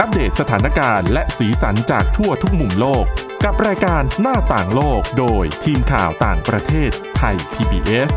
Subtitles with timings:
[0.00, 3.04] อัปเดตสถานการณ์และสีสันจากทั่วทุกมุมโลก
[3.44, 8.10] กับรายการหน้าต่างโลกโดยทีมข่าวต่างประเทศไทย PBS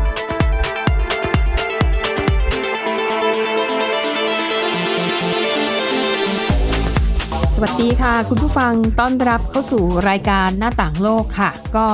[7.54, 11.88] สวัสดีค่ะ คุณผู้ฟังต้อนรับเข้าสู่รายการหน้าต่างโลกค่ะ ก็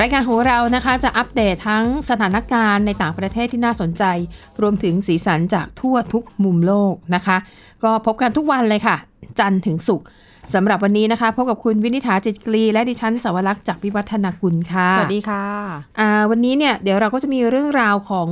[0.00, 4.04] รายการของเรานะคะจะอัปเดตทั้งสถานการณ์ในต่างประเทศที่น่าสนใจ
[4.60, 7.36] รวมถึงสีสันจากทั่วทุกมุมโลกนะคะ
[7.84, 8.96] ก็พบกันทุกวันเลยค่ะ
[9.38, 10.06] จันทร์ถึงศุกร์
[10.54, 15.44] สำหรับวันนี้นะคะพบกับคุณวินิษฐาจิตกรีและดิฉันสวรักษ์จากวิวัฒนากุลค่ะ สวัสดีค่ะ
[16.00, 18.28] อ่าวันนี้เนี่ยเดี๋ยวเราก็จะมีเรื่องราวของ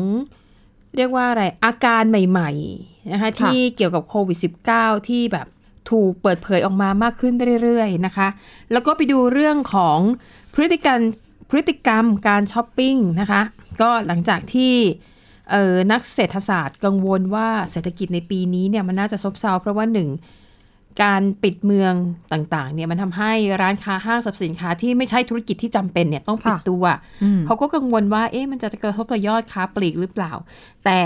[0.96, 4.38] เรียกว่าอะไรอาการใหม่ๆนะคะที่เกี่ยวกับโควิด
[4.73, 5.46] -19 ที่แบบ
[5.90, 8.28] ถูกเปิดเผยออกมามากขึ้นเรื่อยๆนะคะ
[8.73, 9.98] แล้วก็ไปดูเรื่องของ
[10.54, 11.01] พฤติกรรม
[11.51, 13.42] พฤติกรรมการช้อปปิ้งนะคะ
[13.80, 14.74] ก็หลังจากที่
[15.51, 20.09] เออนักเศรษฐศาสตร์กังวลว่าเศรษฐกิจในปีนี้เนี่ยมันน่าจะซบเซาเพราะว่าหนึ่ง
[21.02, 21.93] การปิดเมือง
[22.33, 23.32] ต่างๆ เนี่ยมันทำให้
[23.63, 26.85] ร้านค้าห้างสรรพสินค้าที่ไม่ใช่ธุรกิจที่จำเป็นเนี่ยต้องปิดค่ะตัว
[27.23, 30.32] อืมเขาก็กังวลว่า เอ๊ะมันจะกระทบต่อยอดค้าปลีกหรือเปล่า
[30.85, 31.01] แต่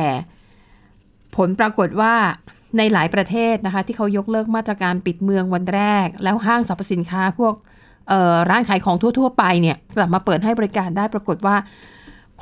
[1.37, 2.15] ผลปรากฏว่า
[2.79, 7.55] ในหลายประเทศนะคะ ที่เขายกเลิกมาตรการปิดเมืองวันแรก แล้วห้างสรรพสินค้าพวก
[8.09, 11.57] เอ่อร้านขายของทั่ว ๆ ไปเนี่ยกลับมาเปิดให้บริการได้ปรากฏว่า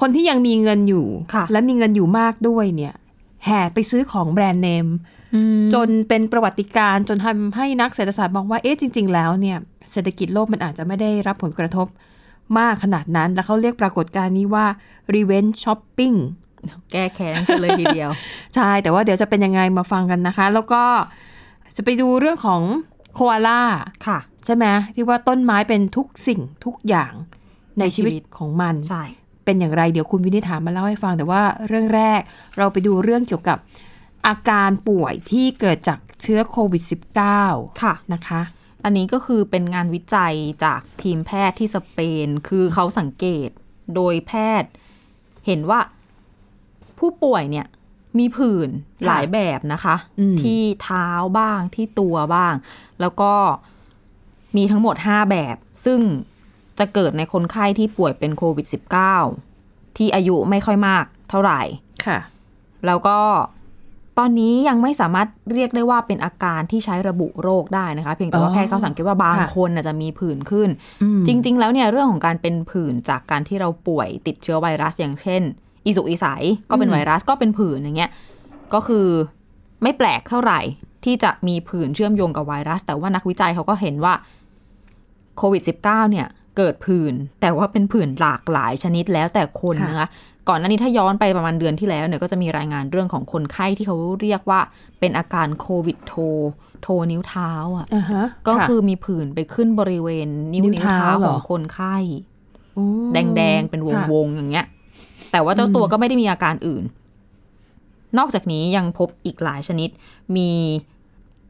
[0.01, 2.95] คนที่ยังมีเงินอยู่ค่ะและมีเงินอยู่มากด้วยเนี่ย
[3.45, 5.20] แห่ไปซื้อของแบรนด์เนมอืม
[5.75, 9.59] จนเป็นประวัติการณ์จนทำให้นักเศรษฐศาสตร์มองว่าเอ๊ะจริง ๆ แล้วเนี่ย
[9.93, 11.87] เศรษฐกิจโลกมันอาจจะไม่ได้รับผลกระทบ
[12.59, 14.67] มากขนาดนั้น แล้วเขาเรียกปรากฏการณ์นี้ว่า
[15.15, 16.17] revenge shopping
[16.93, 18.11] แก้แค้นกันเลยทีเดียว
[18.55, 20.83] ใช่ แต่ว่าเดี๋ยวจะเป็นยังไงมาฟังกันนะคะ แล้วก็
[21.77, 22.63] จะไปดูเรื่องของ
[23.15, 23.63] โคอาล่า
[24.07, 27.13] ค่ะ ใช่ไหมที่ว่าต้นไม้เป็นทุกสิ่งทุกอย่าง
[27.79, 29.05] ในชีวิตในชีวิตของมันใช่
[29.45, 32.21] เป็นอย่างไรเดี๋ยวคุณวินิษฐามาเล่าให้ฟังแต่ว่าเรื่องแรก
[32.57, 33.59] เราไปดูเรื่องเกี่ยวกับ
[34.27, 36.83] อาการป่วยที่เกิดจากเชื้อโควิด
[37.31, 38.41] -19 ค่ะนะคะ
[38.85, 43.49] อันนี้ก็คือเป็นงานวิจัยจากทีมแพทย์ที่สเปน คือเขาสังเกต
[43.95, 44.33] โดยแพ
[44.63, 44.71] ทย์
[45.47, 45.81] เห็นว่า
[46.99, 47.67] ผู้ป่วยเนี่ย
[48.19, 52.55] มีผื่นค่ะหลายแบบนะคะอืมที่เท้าบ้างที่ตัวบ้าง
[53.01, 53.33] แล้วก็
[54.57, 56.01] มีทั้งหมด 5 แบบ ซึ่ง
[56.79, 58.67] จะเกิดในคนไข้ที่ป่วยเป็นโควิด
[59.31, 61.61] -19 ที่อายุไม่ค่อยมากเท่าไหร่
[62.07, 62.19] ค่ะ
[62.87, 63.19] แล้วก็
[64.21, 70.69] ตอนนี้ยังไม่สามารถเรียกได้ว่าเป็นอาการที่ใช้ระบุโรคได้นะคะ เพียงแต่ว่าอ๋อแพทย์เขาสังเกตว่าบางค่ะคนน่ะจะมีผื่นขึ้น
[71.27, 75.43] จริง ๆ แล้วเนี่ยเรื่องของการเป็นผื่นจากการที่เราป่วยติดเชื้อไวรัสอย่างเช่น
[75.85, 76.27] อีสุกอีใส
[76.71, 78.11] ก็เป็นไวรัสก็เป็นผื่นอย่างเงี้ย
[78.75, 79.07] ก็คือ
[79.83, 80.61] ไม่แปลกเท่าไหร่
[81.05, 84.15] ที่จะมีผื่นเชื่อมโยงกับไวรัส แต่ว่านักวิจัยเขาก็เห็นว่า
[85.39, 86.27] โควิด -19 เนี่ย
[86.57, 90.09] เกิดผื่นแต่ว่าเป็นผื่นหลากหลายชนิดแล้วแต่คนค่ะนะคะ
[90.51, 94.61] ก่อนหน้านี้ถ้าย้อนไปประมาณเดือนที่แล้วเนี่ยก็จะมีรายงานเรื่องของคนไข้ที่เขาเรียกว่า
[95.01, 96.15] เป็นอาการโควิดโท
[96.83, 101.97] โทนิ้วเท้าอะอ่าฮะก็ะคือมีผื่นไปขึ้นบริเวณนิ้วนิ้วนิ้วเท้าเท้าเหรขอองคนไข้
[102.75, 102.85] โอ้
[103.37, 104.67] แดงๆเป็นวงค่ะวงๆอย่างเงี้ย
[105.33, 106.85] แต่ว่าเจ้าตัวก็ไม่ได้มีอาการอื่น
[108.19, 109.89] นอกจากนี้ยังพบอีกหลายชนิด
[110.37, 110.51] มี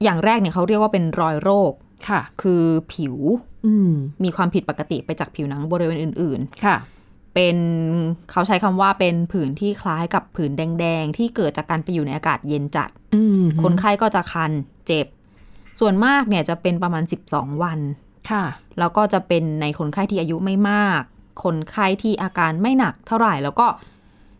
[0.02, 1.72] อย่างแรกเนี่ยเขาเรียกว่าเป็นรอยโรค
[2.08, 2.62] ค่ะ คือ
[2.92, 3.16] ผิว
[3.66, 3.92] อืม
[4.24, 6.99] มีความผิดปกติไปจากผิวหนังบริเวณอื่นค่ะๆ
[7.34, 7.56] เป็น
[8.30, 14.52] เขาใช้คำว่าเป็นผื่นที่คล้ายกับผื่นแดง ๆ ที่เกิดจากการไปอยู่ในอากาศเย็นจัดอืมคนไข้ก็จะคัน
[14.86, 15.06] เจ็บ
[15.80, 17.78] ส่วนมากเนี่ยจะเป็นประมาณ 12 วัน
[18.30, 18.44] ค่ะ
[18.78, 21.02] แล้วก็จะเป็นในคนไข้ที่อายุไม่มาก
[21.44, 23.66] คนไข้ที่อาการไม่หนักเท่าไหร่แล้วก็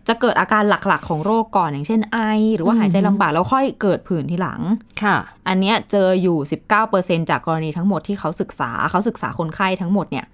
[0.09, 2.19] จะเกิดอาการหลักๆ ของโรคก่อนอย่างเช่นไอ
[2.57, 4.61] หรือว่าอืมหายใจลำบากแล้วค่อยเกิดผื่นทีหลัง
[5.03, 5.17] ค่ะ
[5.49, 6.39] อันเนี้ยเจออยู่
[6.85, 10.27] 19%จากกรณีทั้งหมดที่เขาศึกษา เขาศึกษาคนไข้ทั้งหมดเนี่ย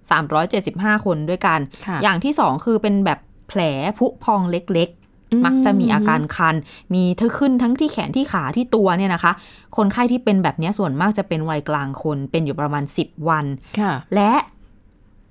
[0.00, 3.18] 375 คนด้วยกันค่ะอย่างที่สองคือเป็นแบบ
[3.48, 3.60] แผล
[3.98, 6.56] ผุพองเล็กๆ มักจะมีอาการคัน
[6.94, 9.32] มีทั้งขึ้นทั้งที่แขนที่ขาที่ตัวเนี่ยนะคะ
[9.76, 13.46] คนไข้ที่เป็นแบบเนี้ยส่วนมากจะเป็นวัยกลางคน เป็นอยู่ประมาณ 10 วัน
[13.80, 14.32] ค่ะและ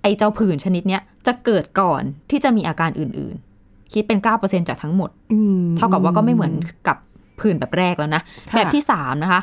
[0.02, 6.54] ไอเจ้าผื่นชนิดเนี้ยจะเกิดก่อนที่จะมีอาการอื่นๆ คิดเป็น 9%จากทั้งหมดอืมเท่ากับว่าก็ไม่เหมือน
[6.88, 6.98] กับ
[7.40, 8.22] ผื่นแบบแรกแล้วนะ
[8.52, 9.42] ค่ะแบบที่สามนะคะ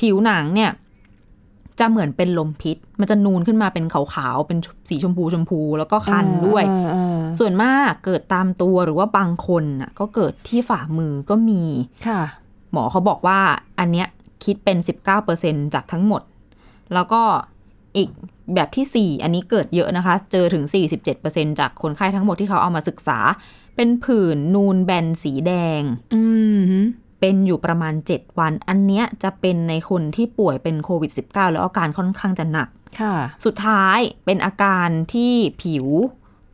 [0.00, 0.70] ผิวหนังเนี่ย
[1.80, 4.58] จะเหมือนเป็นลมพิษ มันจะนูนขึ้นมาเป็นขาวๆ เป็น
[4.88, 11.62] สีชมพูชมพูแล้วก็คันด้วยเออเออส่วนมากเกิดตามตัวหรือว่าบางคนน่ะก็เกิดที่ฝ่ามือก็มี
[12.06, 12.20] ค่ะ
[12.72, 13.38] หมอเขาบอกว่า
[13.78, 14.06] อันเนี้ย
[14.44, 14.78] คิดเป็น
[15.26, 16.22] 19%จากทั้งหมด
[16.94, 17.22] แล้วก็
[17.96, 18.08] อีก
[18.54, 20.64] แบบที่ 4 อันนี้เกิดเยอะนะคะ เจอถึง
[21.12, 23.18] 47%จากคนไข้ทั้งหมดที่เขาเอามาศึกษา
[23.76, 25.82] เป็นผื่นนูนแบนสีแดง
[26.14, 26.22] อื
[26.56, 26.82] ม
[27.20, 32.68] เป็นอยู่ประมาณ 7 วัน อันเนี้ยจะเป็นในคนที่ป่วยเป็นโควิด -19 แล้วอาการค่อนข้างจะหนัก
[33.00, 35.32] ค่ะ สุดท้ายเป็นอาการที่
[35.62, 35.86] ผิว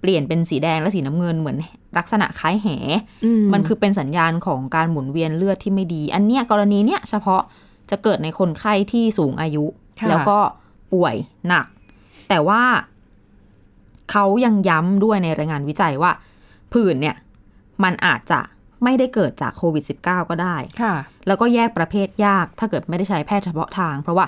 [0.01, 1.57] เปลี่ยนเป็นสีแดงและสีน้ำเงินเหมือน
[1.99, 2.69] ลักษณะคล้ายแห
[3.25, 7.43] อืมมันคือเป็นสัญญาณของการหมุนเวียนเลือดที่ไม่ดี อันเนี้ยกรณีเนี้ยเฉพาะ
[7.91, 9.65] จะเกิดในคนไข้ที่สูงอายุ
[10.01, 10.39] ค่ะแล้วก็
[10.93, 11.15] ป่วย
[11.49, 11.67] หนัก
[12.29, 12.63] แต่ว่า
[14.11, 16.13] เขายังย้ำด้วยในรายงานวิจัยว่า
[16.73, 17.17] ผื่นเนี่ย
[17.85, 18.41] มันอาจจะ
[18.85, 20.94] ไม่ได้เกิดจากโควิด -19 ก็ได้ค่ะ
[21.26, 24.26] แล้วก็แยกประเภทยากถ้าเกิดไม่ได้ใช้แพทย์เฉพาะทาง เพราะว่า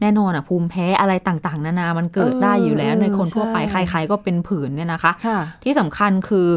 [0.00, 6.48] แน่นอนอะภูมิแพ้อะไรต่างๆ นานามันเกิดเออได้อยู่แล้วเออในคนทั่วไปใช่ใครๆก็เป็นผื่นเนี่ยนะคะค่ะที่สำคัญคือ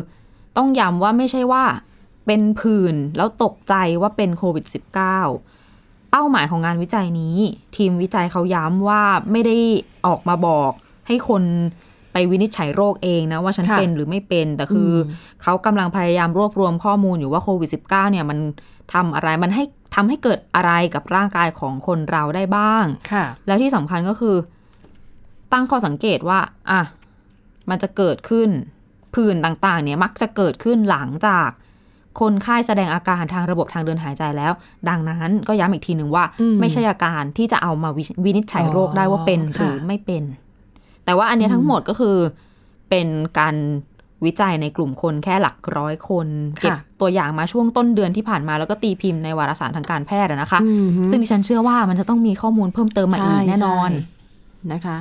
[0.58, 1.64] ต้องย้ำว่าไม่ใช่ว่า
[2.26, 7.38] เป็นผื่นแล้วตกใจว่าเป็นโควิด -19 เป้าหมายของงานวิจัยนี้
[7.76, 9.58] ทีมวิจัยเขาย้ำว่าไม่ได้
[10.08, 10.72] ออกมาบอก
[11.08, 11.44] ให้คน
[12.18, 14.96] ไปวินิจฉัยโรคเองนะว่าฉันค่ะเป็นหรือไม่เป็นแต่คืออ
[15.44, 18.38] เขากำลังพยายามรวบรวมข้อมูลอยู่ว่าโควิด -19 เนี่ยมัน
[18.94, 19.64] ทำอะไรมันให้
[19.96, 24.36] ทำให้เกิดอะไรกับร่างกายของคนเราได้บ้าง ค่ะ แล้วที่สำคัญก็คือ
[25.54, 26.40] ตั้งข้อสังเกตว่า
[26.72, 26.82] อะ
[27.70, 28.50] มันจะเกิดขึ้น
[29.16, 31.50] ผื่นต่างๆ เนี่ยมักจะเกิดขึ้นหลังจาก
[32.20, 34.52] คนไข้แสดงอาการทางระบบทางเดินหายใจแล้ว
[34.90, 40.24] ดังนั้นก็ย้ำอีกทีหนึ่งว่าอืมไม่ใช่อาการที่จะเอามาวิวินิจฉัยโรคได้ว่าเป็นอ๋อหรือค่ะไม่เป็น
[41.06, 42.16] แต่ว่าอันเนี้ยทั้งหมดก็คือ
[42.90, 43.08] เป็น
[43.40, 43.56] การ
[44.26, 46.28] วิจัยในกลุ่มคนแค่หลักร้อยคน
[46.62, 54.98] เก็บตัวอย่างมาช่วงต้นเดือนที่ผ่านมาแล้วก็ตีพิมพ์ในวารสารทางการแพทย์อะนะคะอืมฮึซึ่งดิฉันเชื่อว่ามันจะต้องมีข้อมูลเพิ่มเติมมาอีกแน่นอนใช่นะคะ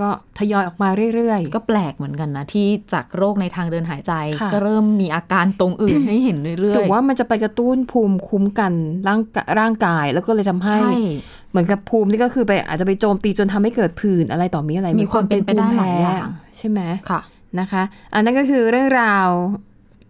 [0.00, 0.08] ก็
[0.38, 8.72] ทยอยออกมาเรื่อยๆ ก็แปลกเหมือนกันนะ ที่จากโรคในทางเดินหายใจค่ะก็เริ่มมีอาการตรงอื่นให้เห็นเรื่หอรืยอว่ามันจะไปกระตุ้นภูมิคุ้มกัน
[9.08, 10.96] ร่างกะร่างกายแล้วก็เลยทำๆให้ใช่
[11.50, 16.28] เหมือนกับภูมินี่ก็คือไปอาจจะไปโจมตีจนทำให้เกิดผื่นอะไรต่อมีอะไร มีความเป็นไปได้หลายอย่าง
[16.58, 16.80] ใช่ไหม
[17.10, 17.20] ค่ะ
[17.60, 17.82] นะคะ
[18.14, 19.28] อันนั้นก็คือเรื่องราว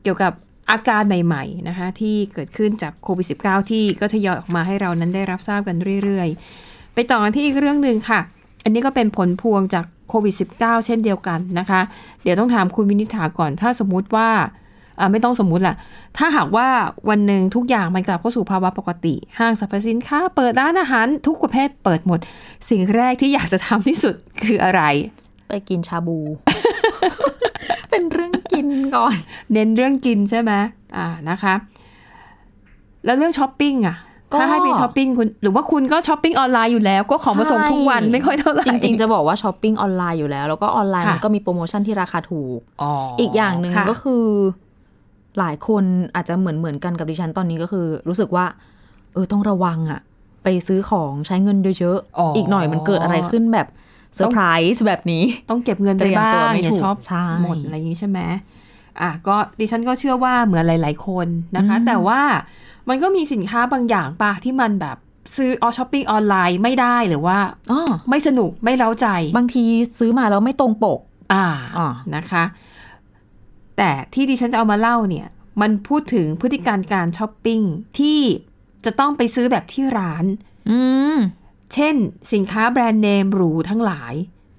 [0.03, 0.33] เกี่ยวกับ
[0.71, 8.21] อาการใหม่ๆนะคะที่เกิดขึ้นจากโควิด -19 ที่ก็ทยอยออกมาให้เรานั้นได้รับทราบกันเรื่อยๆ ไปต่อกันที่อีกเรื่องหนึ่งค่ะ
[8.65, 11.81] อันนี้ก็เป็นผลพวงจากโควิด -19 เช่นเดียวกันนะคะ
[12.23, 14.29] เดี๋ยวต้องถามคุณวินิษฐาก่อนถ้าสมมุติว่า
[15.01, 15.77] อ่าไม่ต้องสมมุติแหละ
[16.19, 16.69] ถ้าหากว่า
[17.09, 22.19] วันหนึ่งทุกอย่างมันกลับเข้าสู่ภาวะปกติ ห้างสรรพสินค้า เปิดร้านอาหารทุกประเภทเปิดหมด
[22.71, 24.83] สิ่งแรกที่อยากจะทำที่สุดคืออะไร
[25.49, 26.19] ไปกินชาบู
[27.91, 28.67] เป็นเรื่องกิน
[28.97, 29.17] ก่อน
[29.53, 30.53] เน้นเรื่องกินใช่ไหม
[30.97, 31.55] อ่านะคะ
[33.05, 34.08] แล้วเรื่องช้อปปิ้งอะก็
[34.39, 42.91] ถ้าให้ไปช้อปปิ้งคุณหรือว่าคุณก็ช้อปปิ้งออนไลน์อยู่แล้ว ก็ของมาส่งทุกวันไม่ค่อยเท่าไหร่จริง ๆ จะบอกว่าช้อปปิ้งออนไลน์อยู่แล้ว แล้วก็ออนไลน์ค่ะมันก็มีโปรโมชั่นที่ราคาถูกอ๋อ
[43.21, 44.25] อีกอย่างหนึ่งค่ะก็คือ
[45.39, 45.85] หลายคน
[46.15, 48.45] อาจจะเหมือนเหมือนกันกับดิฉันตอนนี้ก็คือ รู้สึกว่า
[49.15, 50.01] เออต้องระวังอะ
[50.45, 53.67] ไปซื้อของใช้เงินเยอะๆอีกหน่อยมันเกิดอะไรขึ้นแบบ
[54.15, 54.43] เซอร์ไพร
[54.75, 58.19] ส์แบบนี้ ต้องเก็บเงินไปเตรียมบ้าตัวงไม่อย่าถูกชอบใช่หมดอะไรอย่างนี้ใช่ไหม
[59.01, 61.27] อะก็ดิฉันก็เชื่อว่าเหมือนหลาย ๆ คน
[61.57, 62.21] นะคะ แต่ว่า
[62.89, 64.97] มันก็มีสินค้าบางอย่างปะที่มันแบบ
[65.37, 67.39] ซื้อออช้อปปิ้งออนไลน์ไม่ได้หรือว่า
[67.73, 69.65] อ๋อไม่สนุกไม่เร้าใจ บางที
[69.99, 71.01] ซื้อมาแล้วไม่ตรงปก
[71.33, 71.47] อ่า
[71.77, 72.45] อ่านะคะ
[73.77, 75.29] แต่ที่ดิฉันจะเอามาเล่าเนี่ย
[75.61, 77.61] มันพูดถึงพฤติกรรมการช้อปปิ้ง
[77.99, 78.21] ที่
[78.85, 80.25] จะต้องไปซื้อแบบที่ร้าน
[80.71, 80.81] อื
[81.15, 81.17] ม
[81.75, 81.95] เช่น
[82.33, 84.15] สินค้าแบรนด์เนมหรูทั้งหลาย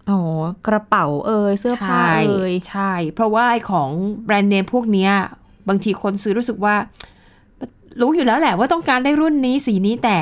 [0.10, 0.22] อ๋อ
[0.68, 3.90] กระเป๋าเอยเสื้อผ้าใช่เอยใช่ เพราะว่าไอ้ของ
[4.26, 5.12] แบรนด์เนมพวกเนี้ย
[5.70, 6.76] บางทีคนซื้อรู้สึกว่า
[8.02, 10.20] รู้อยู่แล้วแหละว่าต้องการได้รุ่นนี้สีนี้แต่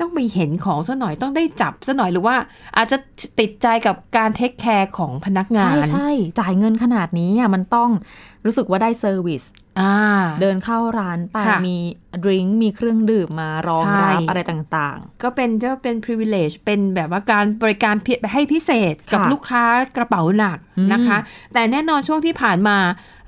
[0.00, 2.36] ต้องไปเห็นของซะหน่อยต้องได้จับซะหน่อยหรือว่า
[2.76, 2.96] อาจจะ
[3.40, 6.08] ติดใจกับการ take care ของพนักงานใช่ใช่
[6.40, 7.90] จ่ายเงินขนาดนี้อะมันต้อง
[8.44, 9.42] รู้สึกว่าได้ service
[9.80, 9.94] อ่า
[10.40, 11.76] เดินเข้าร้านไปค่ะมี
[12.22, 19.64] drink มีเครื่องดื่มมารองใช่รับอะไรต่างก็เป็นก็เป็น privilege เป็นแบบว่าการบริการเพียให้พิเศษกับค่ะลูกค้า
[19.96, 20.58] กระเป๋าหนัก
[20.92, 21.18] นะคะ
[21.52, 22.76] แต่แน่นอนช่วงที่ผ่านมา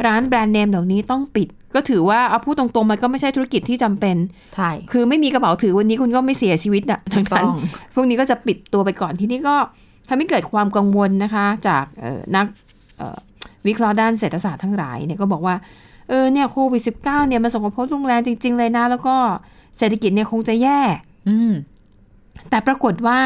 [0.06, 7.56] ร้านแบรนด์เนมเหล่านี้ต้องปิด ก็ถือว่าเอาพูดตรงๆมันก็ไม่ใช่ธุรกิจที่จำเป็นๆใช่ คือไม่มีกระเปัาถือวันนี้คุณก็ไม่เสียชีวิตอะดังต้นั้นอง
[7.94, 9.56] พวกนี้ก็จะปิดตัวไปก่อนที่นี่ก็
[10.08, 12.46] ทำให้เกิดความกังวลนะคะ จากเอ่อนัก
[12.98, 13.18] เอ่อ
[13.66, 15.54] วิเคราะห์ด้านเศรษฐศาสตร์ทั้งหลายเนี่ยก็บอกว่า
[16.08, 19.16] เออเนี่ยโควิด -19 เนี่ยมันส่งผลกระทบรุนแรงจริง ๆ เลยนะ แล้วก็
[19.78, 20.80] เศรษฐกิจเนี่ยคงจะแย่
[21.28, 21.52] อืม
[22.50, 23.20] แต่ปรากฏว่า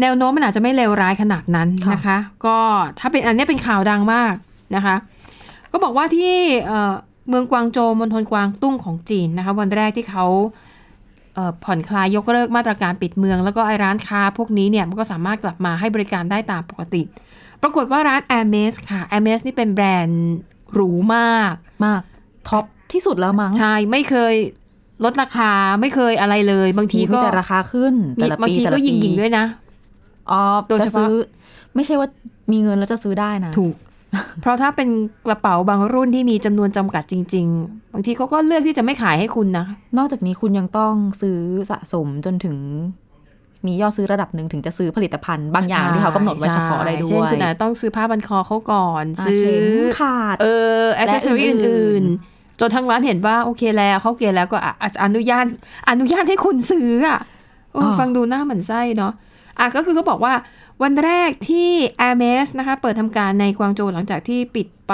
[0.00, 2.58] แนวโน้มมันอาจจะไม่เลวร้ายขนาดนั้นค่ะนะคะ ก็
[2.98, 4.34] ถ้าเป็นอันเนี้ยเป็นข่าวดังมาก
[4.76, 4.96] นะคะ
[5.72, 6.36] ก็บอกว่าที่
[7.26, 10.26] เอ่อเมืองกวางโจวมณฑลกวางตุ้งของจีนนะคะ วันแรกที่เขา
[11.34, 17.02] เอ่อผ่อนคลายยกเลิกมาตรการปิดเมือง แล้วก็ไอ้ร้านค้าพวกนี้เนี่ยมันก็สามารถกลับมาให้บริการได้ตามปกติ
[17.62, 20.36] ปรากฏว่าร้าน a i r m e s ค่ะ a i r m e s นี่เป็นแบรนด์
[20.72, 21.54] หรูมาก
[21.84, 22.00] มาก
[22.48, 24.34] ท็อปที่สุดแล้วมั้งใช่ไม่เคย
[25.04, 29.44] ลดราคาไม่เคยอะไรเลย บางทีมีก็แต่ราคาขึ้นมีแต่ละบางปีทีแต่ก็ละปียิงๆด้วยนะ
[30.30, 31.14] อ๋อโดยจะเฉพาะซื้อ
[31.74, 32.08] ไม่ใช่ว่า
[32.52, 33.74] มีเงินแล้วจะซื้อได้นะ ถูก
[34.40, 34.88] เพราะถ้าเป็น
[35.26, 39.66] กระเป๋าบางรุ่นที่มีจำนวนจำกัดจริง ๆ บางทีเขาก็เลือกที่จะไม่ขายให้คุณนะ
[39.98, 41.38] นอกจากนี้คุณยังต้องซื้อ
[41.70, 42.56] สะสมจนถึง
[43.66, 49.66] มียอดซื้อระดับหนึ่งถึงจะซื้อผลิตภัณฑ์บางอย่างที่เขากำหนดไว้เฉพาะได้ด้เช่นวยคุณอาจจะต้องซื้อผ้าบันคอเขาก่อนอ่าซื้อเข็ม
[49.98, 50.46] ขาดเอ
[50.82, 55.46] ออ c เซสซอรี่และอื่นๆอื่นๆ จนทางร้านเห็นว่าโอเคแล้วเขาเกลียดแล้วก็อะอาจจะอนุญาต
[55.90, 57.18] อนุญาตให้คุณซื้ออะ
[57.72, 59.12] โอ้ฟังดูหน้าเหมือนไส้เนาะ
[59.58, 60.32] อะก็คือเขาบอกว่า
[60.82, 61.70] วันแรกที่
[62.08, 64.92] a i r m e s นะคะ เปิดทำการในกวางโจวหลังจากที่ปิดไป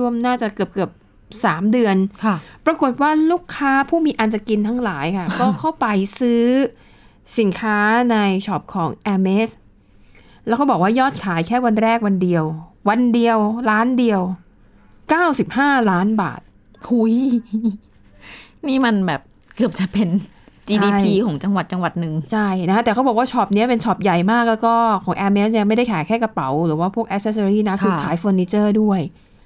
[0.00, 5.86] ร่วมๆ น่าจะเกือบเกือบๆสามเดือนค่ะปรากฏว่าลูกค้าผู้มีอันจะกินทั้งหลายค่ะ ก็เข้าไป
[6.20, 6.44] ซื้อ
[7.38, 7.78] สินค้า
[8.12, 8.16] ใน
[8.46, 9.48] ช็อปของ a i r m e s
[10.46, 12.44] แล้วเขาบอกว่ายอดขายแค่วันแรกวันเดียว
[12.88, 13.38] วันเดียว
[13.70, 14.20] ร้านเดียว
[15.04, 16.40] 95ล้านบาท
[16.88, 17.14] หุย
[18.68, 19.20] นี่มันแบบ
[19.56, 20.08] เกือบจะเป็น
[20.72, 24.74] GDP ใช่ของจังหวัดจังหวัดหนึ่งใช่นะคะแต่เขาบอกว่าช็อปเนี้ยเป็นช็อปใหญ่มากแล้วก็
[25.04, 29.00] ของ a i r m e s เนี่ยไม่ได้ขายแค่กระเป๋า หรือว่าพวกอ c เซสซอรีนะ คือค่ะขายเฟอร์นิเจอร์ด้วย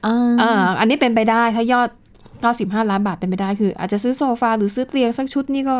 [0.06, 1.88] อ่าอ่าอันนี้เป็นไปได้ถ้ายอด
[2.44, 5.76] 95 ล้านบาทเป็นไปได้คือ อาจจะซื้อโซฟาหรือซื้อเตียงสักชุดนี่ก็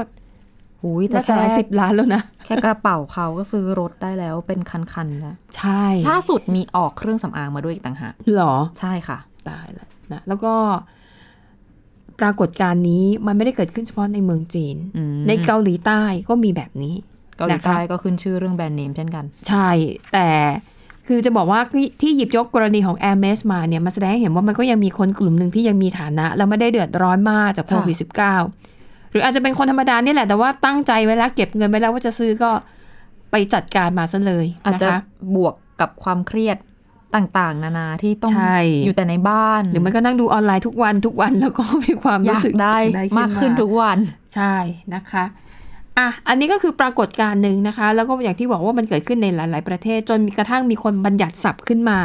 [0.82, 10.54] หุยแต่น่าจะแค่หลายสิบล้านแล้วนะ แค่กระเป๋าเขาก็ซื้อรถได้แล้วเป็นคันๆแล้ว ใช่ ล่าสุดมีออกเครื่องสำอางมาด้วยอีกต่างหากหรอ ใช่ค่ะ ตายแล้วนะ แล้วก็
[12.20, 16.94] ปรากฏการณ์นี้มันไม่ได้เกิดขึ้นเฉพาะในเมืองจีนอืมในเกาหลีใต้ก็มีแบบนี้
[17.36, 19.68] เกาหลีใต้นะคะก็ขึ้นชื่อเรื่องแบรนด์เนมเช่นกัน ใช่
[20.12, 20.28] แต่
[21.06, 27.96] คือจะบอกว่าที่ที่หยิบยกกรณีของ Air m e s มาเนี่ยมาแสดงให้เห็นว่ามันก็ยังมีคนกลุ่มหนึ่งที่ยังมีฐานะ แล้วไม่ได้เดือดร้อนมากจากโควิด
[28.50, 32.50] -19 หรืออาจจะเป็นคนธรรมดานี่แหละ แต่ว่าตั้งใจไว้แล้วเก็บเงินไว้แล้วว่าจะซื้อก็
[33.30, 34.98] ไปจัดการมาซะเลยอาจนะจะคะ
[35.34, 36.56] บวกกับความเครียด
[37.14, 43.98] ต่างๆ นานาที่ต้องใช่อยู่แต่ในบ้าน หรือมันก็นั่งดูออนไลน์ทุกวันทุกวันแล้วก็มีความอยารู้กสึกได้ได้มากขึ้นทุกวัน
[44.34, 44.54] ใช่
[44.94, 45.24] นะคะ
[45.98, 52.00] อะอันนี้ก็คือปรากฏการณ์หนึ่งนะคะ แล้วก็อย่างที่บอกว่ามันเกิดขึ้นในหลาย ๆ ประเทศ จนมีกระทั่งมีคนบัญญัติศัพท์ขึ้นมา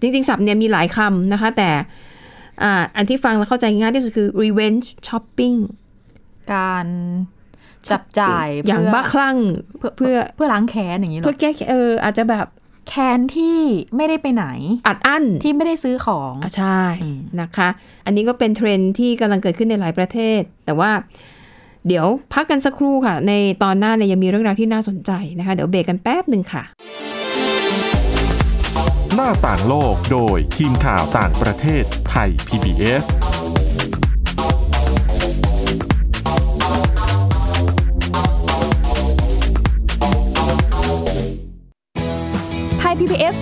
[0.00, 1.70] จริง ๆ ศัพท์เนี่ยมีหลายคำนะคะ แต่
[2.62, 5.56] อ่าอันที่ฟังแล้วเข้าใจง่ายที่สุดคือ revenge shopping
[6.54, 6.86] การ
[7.92, 9.36] จับจ่ายอย่างเพื่บ้าคลั่ง
[9.78, 12.46] เพื่อเพื่อเพื่อล้างแค้นอย่างนี้เหรเพื่ออแก้เอออาจจะแบบ
[12.88, 13.58] แค้นที่
[13.96, 14.46] ไม่ได้ไปไหน
[14.86, 17.68] อัดอั้นที่ไม่ได้ซื้อของอะใช่อืมนะคะ
[18.06, 20.90] อันนี้ก็เป็นเทรนด์ที่กำลังเกิดขึ้นในหลายประเทศ แต่ว่า
[21.88, 26.62] เดี๋ยวพักกันสักครู่ค่ะ ในตอนหน้าเนี่ยยังมีเรื่องราวที่น่าสนใจนะคะ เดี๋ยวเบรกกันแป๊บหนึ่งค่ะ
[29.14, 33.04] หน้าต่างโลกโดยทีมข่าวต่างประเทศไทย PBS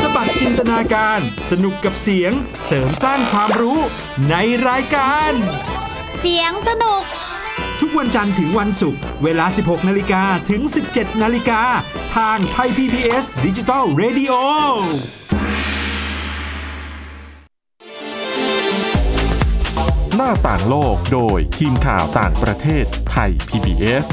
[0.00, 1.20] สบัดจินตนาการ
[1.50, 2.32] สนุกกับเสียง
[2.66, 3.78] เสริมสร้างความรู้
[4.30, 4.34] ใน
[4.68, 5.32] รายการ
[6.20, 7.02] เสียงสนุก
[7.80, 11.62] ทุกวันจันทร์ถึงวันศุกร์เวลา 16 นาฬิกาถึง 17 นาฬิกา
[12.16, 14.32] ทางไทย PPS ดิจิตอล Radio
[20.16, 24.06] หน้าต่างโลกโดยทีมข่าวต่างประเทศไทย PBS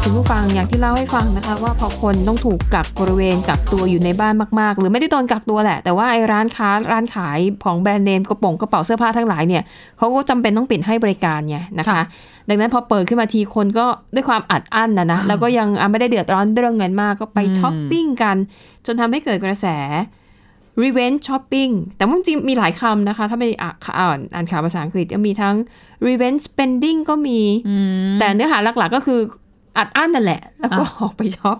[0.00, 9.62] ค่ะคุณผู้ฟังอย่างที่เล่าให้ฟังนะคะ ว่าพอคนต้องถูกกักบริเวณกักตัวอยู่ในบ้านมากๆ หรือไม่ได้โดนกักตัวแหละ แต่ว่าไอ้ร้านค้าร้านขายของแบรนด์เนมกระป๋องกระเป๋าเสื้อผ้าทั้งหลายเนี่ย
[9.98, 12.00] เขาก็จำเป็นต้องปิดให้บริการไงนะคะ
[12.48, 18.36] ดังนั้นพอเปิดขึ้นมาทีคนก็ด้วยความอัดอั้นนะนะแล้วก็ยังอะไม่ได้เดือดร้อนเรื่องเงินมากก็ไปช้อปปิ้งกัน
[18.86, 19.66] จนทำให้เกิดกระแส
[20.82, 25.56] revenge shopping แต่ว่าจริงๆมีหลายคำนะคะ ถ้าไปอ่านอ่านอ่านข่าวภาษาอังกฤษก็มีทั้ง
[26.06, 27.40] revenge spending ก็มี
[28.20, 29.20] แต่เนื้อหาหลักๆก็คือ
[29.80, 31.58] อัดอั้นนั่นแหละ แล้วก็ออกไปช็อป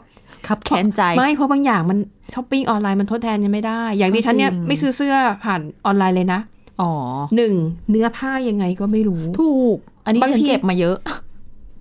[0.49, 1.99] ขับแค้นใจ ไม่เพราะบางอย่างมัน
[2.35, 6.41] ช้อปปิ้งออนไลน์มันทดแทนยังไม่ได้ อย่างดิฉันเนี่ยจริงไม่ซื้อเสื้อผ่านออนไลน์เลยนะ
[6.81, 6.93] อ๋อ
[7.37, 7.55] หนึ่ง
[7.91, 10.99] เนื้อผ้ายังไงก็ไม่รู้ ถูก อันนี้บางฉันทีเก็บมาเยอะ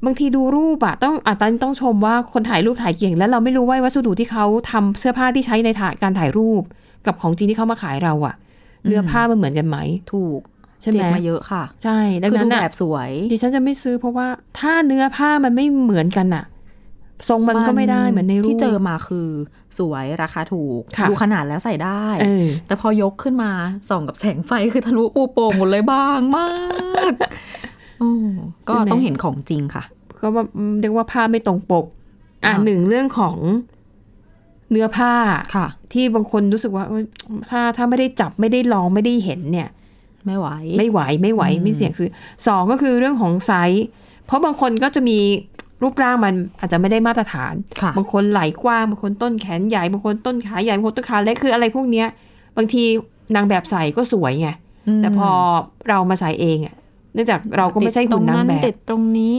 [0.05, 6.63] บางทีดูรูปอะต้องอะตอนนต้องชมว่าคนถ่ายรูปถ่ายเก่ง แล้วเราไม่รู้ว่าวัสดุที่เขาทำเสื้อผ้าที่ใช้ในถ่ายการถ่ายรูป
[7.05, 8.35] กับของจริงที่เขามาขายเราอะ
[8.87, 9.77] เนื้อผ้ามันเหมือนกันไหม
[10.13, 10.39] ถูก
[10.81, 14.27] ใช่ไหมเก็บมาเยอะค่ะ ใช่ดังคือนั้ดูนอะแบบสวยดิฉันจะไม่ซื้อเพราะว่า
[14.59, 16.45] ถ้าเนื้อผ้ามันไม่เหมือนกันอะ
[17.29, 19.27] ทรงมันก็ไม่ได้เหมือนในรูปที่เจอมาคือ
[19.77, 23.51] สวยราคาถูกค่ะดูขนาดแล้วใส่ได้เออแต่พอยกขึ้นมา
[23.89, 26.49] ส่องกับแสงไฟคือทะลุปูโป่งหมดเลยบางมา
[27.11, 27.13] ก
[27.99, 28.11] โอ้
[28.67, 29.83] ก็ใช่ไหมต้องเห็นของจริงค่ะ
[30.19, 30.43] ก็ว่า
[30.81, 31.85] เรียกว่าผ้าไม่ตรงปก
[32.45, 33.35] อะอะหนึ่งเรื่องของ
[34.71, 35.13] เนื้อผ้า
[35.55, 37.03] ค่ะ ที่บางคนรู้สึกว่าเอ้ย
[37.49, 39.69] ถ้าถ้าไม่ได้จับไม่ได้ลองไม่ได้เห็นเนี่ย
[40.25, 40.47] ไม่ไหว
[40.77, 42.09] ไม่ไหวไม่ไหวไม่เสี่ยงซื้อ
[42.47, 43.85] สองก็คือเรื่องของไซส์
[44.25, 45.19] เพราะบางคนก็จะมี
[45.83, 52.07] รูปร่างมันอาจจะไม่ได้มาตรฐานค่ะบางคนไหล่กว้าง บางคนต้นแขนใหญ่ บางคนต้นขาใหญ่ บางคนต้นขาเล็ก คืออะไรพวกเนี้ย
[52.57, 52.83] บางที
[53.35, 54.49] นางแบบใส่ก็สวยไง
[54.97, 55.29] แต่พอ
[55.89, 56.75] เรามาใส่เองอะ
[57.13, 59.33] เนื่องจากเราก็ไม่ใช่หุ่นนางแบติดบตรงนี้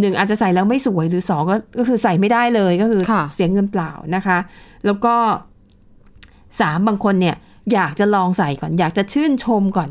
[0.00, 4.38] หนึ่งอาจจะใส่แล้วไม่สวย หรือสองก็ ก็คือใส่ไม่ได้เลยก็คือค่ะเสียเงินเปล่านะคะ
[4.86, 5.14] แล้วก็
[6.60, 7.36] สามบางคนเนี่ย
[7.72, 9.88] อยากจะลองใส่ก่อน อยากจะชื่นชมก่อน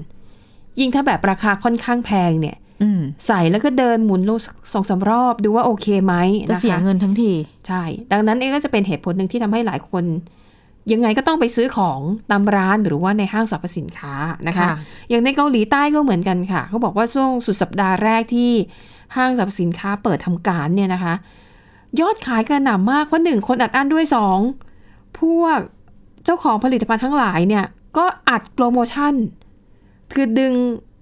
[0.80, 4.40] ยิ่งถ้าแบบราคาค่อนข้างแพงเนี่ยอืมใส่แล้วก็เดินหมุนโลก
[4.74, 6.16] สองสามรอบ ดูว่าโอเคไหม
[6.50, 7.32] จะนะคะเสียเงินทั้งที
[7.68, 10.04] ใช่ ดังนั้นเองก็จะเป็นเหตุผลหนึ่งที่ทำให้หลายคน
[10.92, 12.00] ยังไงก็ต้องไปซื้อของ
[12.32, 14.14] ตามร้านหรือว่าในห้างสรรพสินค้า
[14.48, 14.76] นะคะค่ะ
[15.10, 18.52] อย่างในเกาหลีใต้ก็เหมือนกันค่ะ เขาบอกว่าช่วงสุดสัปดาห์แรกที่
[19.16, 21.14] ห้างสรรพสินค้าเปิดทำการเนี่ยนะคะ
[22.00, 24.40] ยอดขายกระหน่ำมากเพราะหนึ่งคนอัดอั้นด้วยสอง
[25.20, 25.60] พวก
[26.24, 27.66] เจ้าของผลิตภัณฑ์ทั้งหลายเนี่ย
[27.98, 29.14] ก็อัดโปรโมชั่น
[30.14, 30.54] คือดึง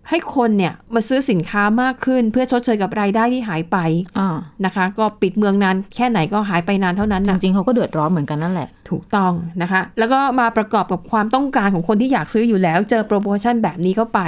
[0.10, 3.78] ให้คนเนี่ยมาซื้อสินค้ามากขึ้น เพื่อชดเชยกับรายได้ที่หายไป
[4.20, 14.20] อ่านะคะ ก็ปิดเมืองนานแค่ไหนก็หายไปนานเท่านั้นจนะริงๆเขาก็เดือดร้อนเหมือนกันนั่นแหละ ถูกต้องนะคะ แล้วก็มาประกอบกับความต้องการของคนที่อยากซื้ออยู่แล้ว เจอโปรโมชั่นแบบนี้เข้าไป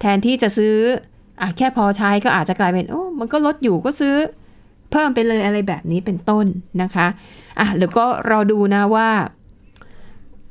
[0.00, 0.74] แทนที่จะซื้อ
[1.40, 4.14] อะแค่พอใช้ก็อาจจะกลายเป็นโอ้มันก็ลดอยู่ก็ซื้อ
[4.90, 6.46] เพิ่มไปเลยอะไรแบบนี้เป็นต้น
[6.82, 7.06] นะคะ
[7.58, 9.08] อะแล้วก็รอดูนะว่า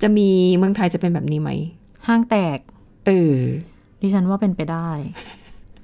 [0.01, 1.49] จะมีเมืองไทยจะเป็นแบบนี้ไหม
[2.07, 2.57] ห้างแตก
[3.05, 3.37] เออ
[4.01, 4.89] ดิฉันว่าเป็นไปได้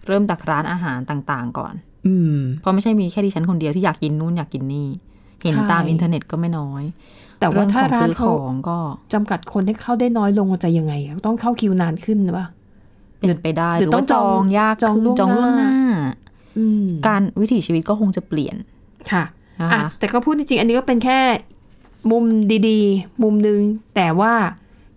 [0.08, 1.74] เริ่มจากร้านอาหารต่าง ๆ ก่อน
[2.08, 4.88] อืม เพราะไม่ใช่มีแค่ดิฉันคนเดียวที่อยากกินนู่นอยากกินนี่
[5.42, 6.84] เห็นใช่ตามอินเทอร์เน็ตก็ไม่น้อย
[7.40, 8.78] แต่ว่าเรื่องถ้าของร้านซื้อเขาของก็
[9.14, 12.48] จำกัดคนให้เข้าได้น้อยลงจะยังไงอะต้องเข้าคิวนานขึ้นหรือเปล่า
[13.20, 15.74] เป็นไปได้หหรืรืออต้องว่าจองจองยากจองขึ้นล่วงจองล่วงหหน้าน้า
[16.58, 18.56] อืมการวิถีชีวิตก็คงจะเปลี่ยน
[19.12, 19.24] ค่ะ
[19.62, 21.20] นะคะอะแต่ก็พูดจริงๆ อันนี้ก็เป็นแค่
[22.12, 22.24] มุม
[22.68, 23.62] ดีๆ มุมหนึ่ง
[23.96, 24.34] แต่ว่า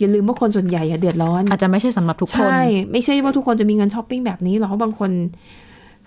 [0.03, 2.63] อย่าลืมว่าคนส่วนใหญ่อะเดือดร้อน อาจจะไม่ใช่สำหรับทุกคน ใช่
[2.93, 5.11] ไม่ใช่ว่าทุกคนจะมีเงินช้อปปิ้งแบบนี้หรอกเพราะบางคน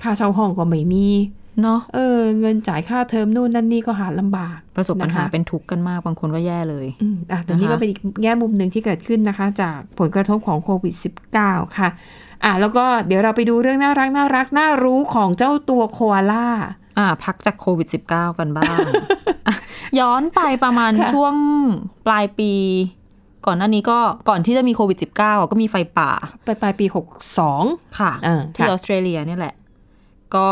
[0.02, 1.08] ค่าเช่าห้องก็ไม่มี
[1.62, 10.94] เนาะเออ เงินจ่ายค่าเทอมนู่นนั่นนี่ก็หาลำบาก ประสบปัญหานะคะเป็นทุกข์กันมาก บางคนก็แย่เลยอืมอะแต่นี่นะคะก็เป็นอีกแง่มุมหนึ่งที่เกิดขึ้นนะคะ จากผลกระทบของโควิด
[11.36, 11.90] -19 ค่ะ
[12.44, 16.48] อะ แล้วก็เดี๋ยวเราไปดูเรื่องน่ารักน่ารักน่ารู้ของเจ้าตัวโคอาล่า
[16.98, 18.78] อ่า พักจากโควิด -19 กันบ้าง
[19.48, 19.56] อะ
[20.00, 21.36] ย้อนไปประมาณค่ะช่วง
[22.06, 22.52] ปลายปี
[23.48, 26.12] ก่อนหน้านี้ก็ก่อนที่จะมีโควิด -19 อะก็มีไฟป่า
[26.46, 26.86] ไปปลายปี
[27.42, 29.56] 62 ค่ะเออที่ค่ะออสเตรเลียเนี่ยแหละ
[30.36, 30.48] ก็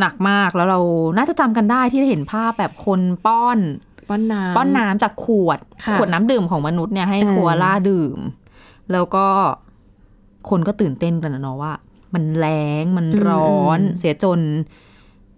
[0.00, 0.80] หนักมากแล้วเรา
[1.16, 3.58] น่าจะจำกันได้ที่ได้เห็นภาพแบบคนป้อน
[4.08, 8.18] ป้อนน้ำป้อนน้ำจากขวดค่ะขวดน้ำดื่มของมนุษย์เนี่ยให้เออโคอาล่าดื่ม
[8.92, 9.26] แล้วก็
[10.50, 11.72] คนก็ตื่นเต้นกันนะเนาะว่า
[12.14, 12.46] มันแร
[12.82, 14.40] งมันร้อน เสียจน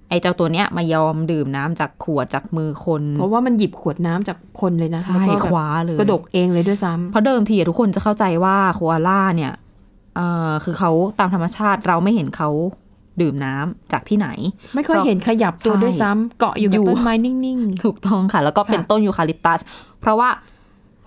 [0.09, 9.53] ไอ้เจ้าตัวเนี้ยมายอมดื่มน้ำจากขวดจากมือคน เพราะว่ามันหยิบขวดน้ำจากคนเลยนะใช่แล้วก็แบบคว้าเลยกระดกเองเลยด้วยซ้ำเพราะเดิมทีอะทุกคนจะเข้าใจว่าโคอาล่าเนี่ย
[10.17, 12.51] เอ่อคือเขาตามธรรมชาติเราไม่เห็นเขา
[13.21, 14.29] ดื่มน้ำจากที่ไหน
[14.75, 19.61] ไม่ค่อยเห็นขยับตัวใช่ด้วยซ้ำเกาะอยู่กับอยู่ต้นไม้นิ่งถูกต้องค่ะ แล้วก็เป็นค่ะต้นยูคาลิปตัส
[20.01, 20.29] เพราะว่า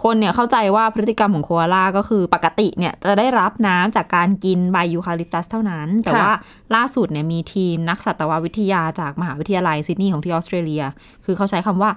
[0.04, 6.32] คนเนี่ยเข้าใจว่าพฤติกรรมของโคอาล่าก็คือปกติเนี่ยจะได้รับน้ำจากการกินใบยูคาลิปตัสเท่านั้น แต่ว่า
[6.76, 10.84] ล่าสุดเนี่ยมีทีมนักสัตววิทยาจากมหาวิทยาลัยซิดนีย์ของที่ออสเตรเลีย
[11.26, 11.92] คือเขาใช้คำว่า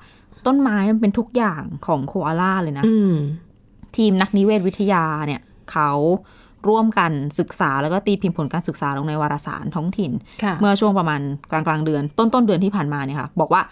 [0.46, 3.14] ต้นไม้มันเป็นทุกอย่างของโคอาล่าเลยนะๆอืม
[3.96, 5.40] ทีมนักนิเวศวิทยาเนี่ย
[5.72, 5.90] เขา
[6.68, 10.12] ร่วมกันศึกษาแล้วก็ตีพิมพ์ผลการศึกษาลงในวารสารท้องถิ่น
[10.42, 13.62] ค่ะเมื่อช่วงประมาณกลางกลางๆเดือนต้นต้นๆเดือนที่ผ่านมาเนี่ยค่ะ บอกว่า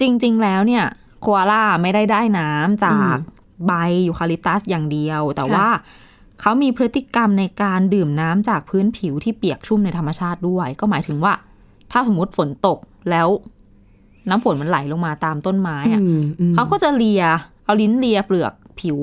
[0.00, 0.84] จริง ๆ แล้วเนี่ย
[1.20, 3.16] โคอาล่าไม่ได้ได้น้ำจาก
[3.66, 3.72] ใบ
[4.06, 5.68] ยูคาลิปตัสอย่างเดียว แต่ค่ะว่า
[6.40, 11.32] เขามีพฤติกรรมในการดื่มน้ำจากพื้นผิวที่เปียกชุ่มในธรรมชาติด้วย ก็หมายถึงว่า
[11.92, 12.78] ถ้าสมมติฝนตก
[13.10, 13.28] แล้ว
[14.28, 17.22] น้ำฝนมันไหลลงมาตามต้นไม้อะอืมอืมเขาก็จะเลีย
[17.64, 18.98] เอาลิ้นเลียเปลือกผิว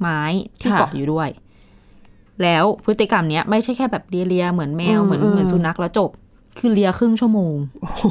[0.00, 0.20] ไม้
[0.60, 1.28] ที่ค่ะเกาะอยู่ด้วย
[2.42, 6.10] แล้วพฤติกรรมเนี้ยไม่ใช่แค่แบบเลียเลียเหมือนแมวอืมเหมือนอืมเหมือนสุนัขแล้วจบ
[6.58, 8.04] คือเลียครึ่งชั่วโมงโอ้โห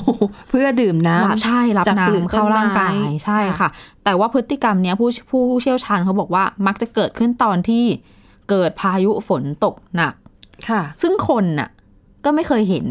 [0.49, 3.69] เพื่อดื่มน้รับใช่รับจากเปลือกน้ำเข้าร่างกายต้นไม้ใช่ค่ะค่ะ
[4.03, 7.85] แต่ว่าพฤติกรรมเนี้ยผู้ผู้เชี่ยวชาญเขาบอกว่ามักจะเกิดขึ้นตอนที่
[8.49, 11.69] เกิดพายุฝนตกหนักำค่ะ ซึ่งคนน่ะ
[12.25, 12.85] ก็ไม่เคยเห็น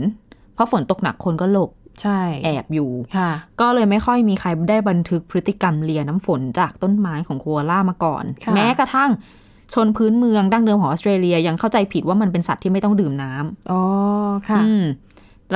[0.55, 1.71] เพราะฝนตกหนักคนก็หลบ
[2.03, 3.31] ใช่แอบอยู่ค่ะ
[3.61, 9.11] ก็เลยไม่ค่อยมีใครได้บันทึกพฤติกรรมเลียน้ำฝนจากต้นไม้ของโคอาล่ามาก่อนค่ะแม้กระทั่ง
[9.75, 13.83] ชนพื้นเมืองดั้งเดิมของออสเตรเลียยังเข้าใจผิดว่ามันเป็นสัตว์ที่ไม่ต้องดื่มน้ำอ๋อ
[14.49, 14.85] ค่ะอืม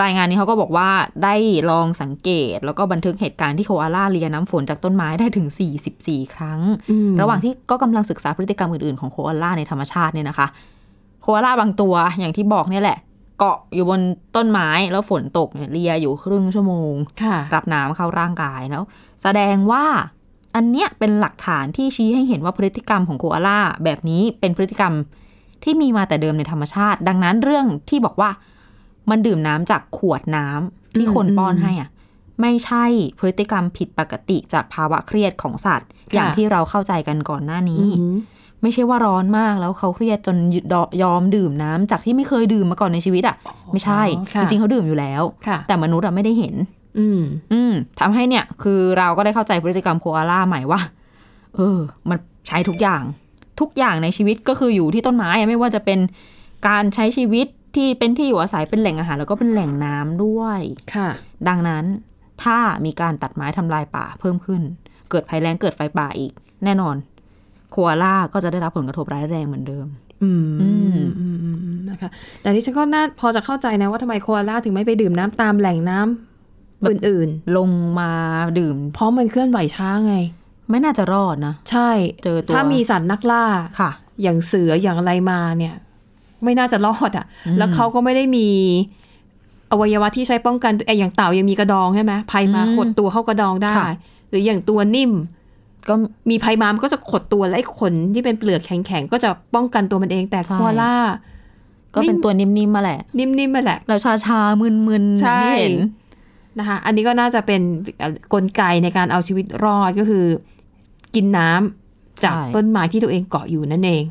[0.02, 0.90] รายงานนี้เขาก็บอกว่า
[1.24, 1.35] ได้
[1.70, 5.46] ลองสังเกต แล้วก็บันทึกเหตุการณ์ที่โคอาล่าเลียน้ำฝนจากต้นไม้ได้ถึง
[5.88, 10.46] 44 ครั้งอืมระหว่างที่ก็กำลังศึกษาพฤติกรรมอื่นๆของโคอาล่าในธรรมชาติเนี่ยนะคะ
[11.22, 12.98] โคอาล่าบางตัวอย่างที่บอกเนี่ยแหละ
[13.38, 14.00] เกาะอยู่บน
[14.37, 18.83] ต้นไม้แล้วฝนตกเนี่ยเลียอยู่ครึ่งชั่วโมงค่ะรับน้ำเข้าร่างกายแล้ว
[19.22, 19.85] แสดงว่า
[20.55, 24.92] อันเนี้ยเป็นหลักฐานที่ชี้ให้เห็นว่าพฤติกรรมของโคอาล่าแบบนี้เป็นพฤติกรรม
[25.64, 28.31] ที่มีมาแต่เดิมในธรรมชาติ ดังนั้นเรื่องที่บอกว่า
[29.10, 31.88] มันดื่มน้ำจากขวดน้ำที่คนอืมป้อนให้อะ
[32.40, 32.84] ไม่ใช่
[33.18, 38.16] พฤติกรรมผิดปกติจากภาวะเครียดของสัตว์ อย่างที่เราเข้าใจกันก่อนหน้านี้อืม
[38.62, 40.36] ไม่ใช่ว่าร้อนมากแล้วเขาเครียดจน
[41.02, 43.36] ยอมดื่มน้ำจากที่ไม่เคยดื่มมาก่อนในชีวิตอะ
[43.72, 44.02] ไม่ใช่
[44.34, 46.54] ค่ะจริงๆเขาดื่มอยู่แล้วค่ะแต่มนุษย์อะไม่ได้เห็น
[46.98, 47.20] อืม
[47.52, 50.80] อืมทำให้เนี่ย คือเราก็ได้เข้าใจพฤติกรรมโคอาล่าใหม่ว่า
[51.56, 53.02] เออ มันใช้ทุกอย่าง
[53.60, 55.98] ทุกอย่างในชีวิตก็คืออยู่ที่ต้นไม้อะไม่ว่าจะเป็น
[56.68, 60.61] การใช้ชีวิต ที่เป็นที่อยู่อาศัยเป็นแหล่งอาหารแล้วก็เป็นแหล่งน้ำด้วย
[60.94, 61.08] ค่ะ
[61.48, 61.85] ดังนั้น
[62.42, 64.62] ถ้ามีการตัดไม้ทำลายป่าเพิ่มขึ้น
[65.11, 66.32] เกิดภัยแล้งเกิดไฟป่าอีก
[66.64, 66.96] แน่นอน
[67.70, 69.87] โคอาล่าก็จะได้รับผลกระทบร้ายแรงเหมือนเดิม
[70.22, 72.08] อืมอืมอืมอืมอืมนะคะ
[72.42, 77.68] แต่ที่ฉันก็น่าพอจะเข้าใจนะว่าทำไมโคอาล่าถึงไม่ไปดื่มน้ำตามแหล่งน้ำอื่นลง
[78.00, 78.11] มา
[78.58, 80.14] ดื่มๆเพราะมันเคลื่อนไหวช้าไง
[80.70, 81.90] ไม่น่าจะรอดนะ ใช่
[82.22, 83.44] เจอตัว ถ้ามีสัตว์นักล่า
[83.80, 83.90] ค่ะ
[84.22, 85.74] อย่างเสืออย่างอะไรมาเนี่ย
[86.44, 87.26] ไม่น่าจะรอดอะ
[87.59, 88.48] แล้วเขาก็ไม่ได้มี
[89.70, 93.90] อวัยวะที่ใช้ป้องกันไอ้อย่างเต่ายังมีกระดองใช่ไหมภัยมาอืมขดตัวเข้ากระดองได้ค่ะ
[94.28, 95.12] หรืออย่างตัวนิ่ม
[95.88, 95.94] ก็
[96.31, 100.94] มีภัยมามันก็จะขดตัวและไอ้ขนที่เป็นเปลือกแข็งๆก็จะป้องกันตัวมันเองแต่ใช่โคอาล่า
[101.94, 105.76] ก็เป็นตัวนิ่มๆมาแหละ นิ่มๆมาแหละแล้วชาชาๆมึนๆใช่อย่างที่เห็น
[106.59, 107.61] นะคะอันนี้ก็น่าจะเป็น
[107.98, 110.24] เอ่อกลไกในการเอาชีวิตรอดก็คือ
[111.14, 114.05] กินน้ำจากใช่ต้นไม้ที่ตัวเองเกาะอยู่นั่นเอง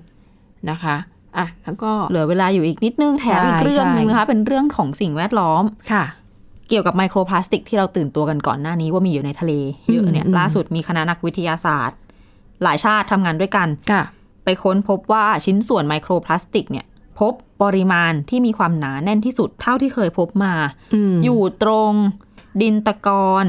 [0.69, 0.95] นะคะ
[1.37, 6.05] อะแล้วก็เหลือเวลาอยู่อีกนิดนึงแถมใช่อีกเรื่องหนึงใช่นะคะ เป็นเรื่องของสิ่งแวดล้อมค่ะ
[6.69, 9.53] เกี่ยวกับไมโครพลาสติกที่เราตื่นตัวกันก่อนหน้านี้ว่ามีอยู่ในทะเล
[9.91, 11.97] เยอะเนี่ยอืมล่าสุดมีคณะนักวิทยาศาสตร์
[12.63, 14.03] หลายชาติทำงานด้วยกันค่ะ
[14.43, 16.85] ไปค้นพบว่าชิ้นส่วนไมโครพลาสติกเนี่ย
[17.19, 20.53] พบปริมาณที่มีความหนาแน่นที่สุดเท่าที่เคยพบมา
[20.93, 21.93] อืมอยู่ตรง
[22.61, 23.45] ดินตะกอน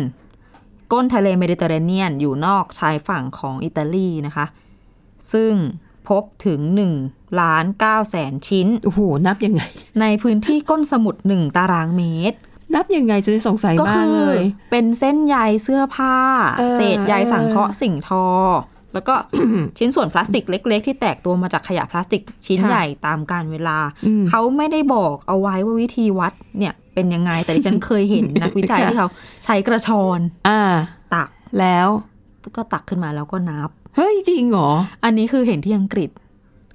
[0.93, 4.47] ก้นทะเลเมดิเตอร์เรเนียนอยู่นอกชายฝั่งของอิตาลีนะคะ
[5.33, 5.53] ซึ่ง
[6.09, 6.61] พบถึง
[7.01, 9.63] 1ล้าน9แสนชิ้น โอ้โห นับยังไง
[10.01, 12.39] ในพื้นที่ก้นสมุทร1ตารางเมตร
[12.75, 16.17] นับยังไงจนสงสัยก็มาคืกอเลย เป็นเส้นใยเสื้อผ้า
[16.59, 18.27] เออเศษใยสังเคราะห์สิ่งทอ
[18.95, 19.15] แล้วก็
[19.79, 29.09] ชิ้นส่วนพลาสติกเล็ก ๆ ที่แตกตัวมาจากขยะพลาสติกชิ้นค่ะใหญ่ตามกาลเวลาอืมเขาไม่ได้บอกเอาไว้ว่าวิธีวัดเนี่ยเป็นยังไง แต่ที่ฉันเคยเห็นนักวิจัยค่ะที่เขา
[29.45, 30.63] ใช้กระชอนอ่า
[31.15, 31.89] ตักแล้ว
[32.57, 34.71] ก็ตักขึ้นมาแล้วก็นับ เฮ้ยจริงเหรอ
[35.05, 36.11] อันนี้คือเห็นที่อังกฤษ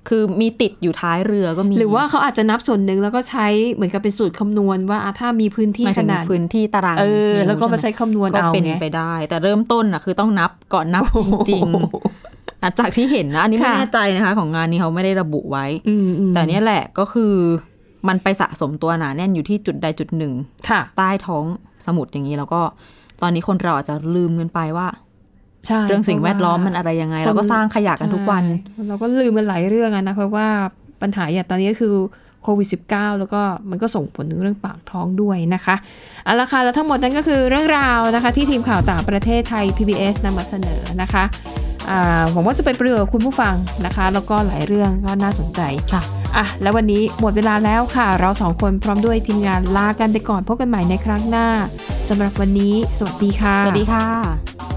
[0.10, 11.04] คือมีติดอยู่ท้ายเรือก็มี หรือว่าเขาอาจจะนับส่วนหนึ่งแล้วก็ใช้เหมือนกับเป็นสูตรคำนวณว่าอะถ้ามีพื้นที่หมายขถึงนาดพื้นที่ตารางเออนิ้แล้วก็มาช่ใช้ไหคำนวณก็เอาเป็นไงไปได้ แต่เริ่มต้นอะคือต้องนับก่อนนับ
[11.50, 17.34] จริงๆอะจากที่เห็นนะอันนี้ไม่ค่ะแน่ใจนะคะ ของงานนี้เขาไม่ได้ระบุไว้อืมอืมแต่เนี้ยแหละก็คือ
[18.08, 20.34] มันไปสะสมตัวหนาแน่นอยู่ที่จุดใดจุดหนึ่ง
[20.70, 21.44] ค่ะใต้ท้อง
[21.86, 22.62] สมุทรอย่างนี้แล้วก็
[23.22, 25.07] ตอนนี้คนเราอาจจะลืมกันไปว่าใช่
[25.88, 28.44] เรื่องสิ่งแวดล้อมมันอะไรยังไง เราก็สร้างขยะกันทุกวัน
[28.76, 30.48] ใช่เราก็ลืมมันหลายเรื่องอะนะเพราะว่า
[31.02, 31.96] ปัญหาอย่างตอนนี้ก็คือ
[32.44, 35.76] โควิด -19 แล้วก็มันก็ส่งผลถึงเรื่องปากท้องด้วยนะคะ
[36.26, 41.24] เอาละค่ะแล้วทั้งหมดนั้นก็คือเรื่องราวนะคะ ที่ทีมข่าวต่างประเทศไทย PBS นำมาเสนอนะคะ
[41.90, 46.02] อ่าหวังว่าจะเป็นประโยชน์กับคุณผู้ฟังนะคะ แล้วก็หลายเรื่องก็น่าสนใจค่ะ
[46.38, 51.48] อะ แล้ววันนี้หมดเวลาแล้วค่ะ เราสองคนพร้อมด้วยทีมงานลากันไปก่อนพบกันใหม่ในครั้งหน้า
[52.10, 54.77] สำหรับวันนี้ สวัสดีค่ะ สวัสดีค่ะ